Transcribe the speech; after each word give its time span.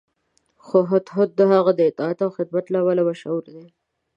خو 0.65 0.77
هدهد 0.91 1.29
د 1.35 1.41
هغه 1.53 1.71
د 1.75 1.81
اطاعت 1.91 2.19
او 2.25 2.29
خدمت 2.37 2.65
له 2.69 2.77
امله 2.83 3.03
مشهور 3.09 3.41
دی. 3.55 3.67